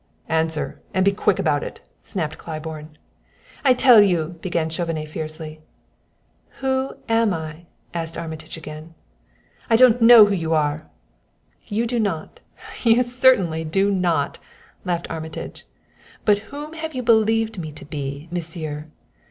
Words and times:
"Answer 0.29 0.81
and 0.95 1.05
be 1.05 1.11
quick 1.11 1.37
about 1.37 1.61
it!" 1.61 1.87
snapped 2.01 2.39
Claiborne. 2.39 2.97
"I 3.63 3.75
tell 3.75 4.01
you" 4.01 4.29
began 4.41 4.67
Chauvenet 4.67 5.07
fiercely. 5.07 5.61
"Who 6.59 6.95
am 7.07 7.35
I?" 7.35 7.65
asked 7.93 8.17
Armitage 8.17 8.57
again. 8.57 8.95
"I 9.69 9.75
don't 9.75 10.01
know 10.01 10.25
who 10.25 10.33
you 10.33 10.55
are" 10.55 10.89
"You 11.75 11.85
do 11.85 11.99
not! 11.99 12.39
You 12.83 13.03
certainly 13.03 13.63
do 13.63 13.91
not!" 13.91 14.39
laughed 14.85 15.05
Armitage; 15.11 15.67
"but 16.25 16.39
whom 16.49 16.73
have 16.73 16.95
you 16.95 17.03
believed 17.03 17.59
me 17.59 17.71
to 17.73 17.85
be, 17.85 18.27
Monsieur?" 18.31 18.87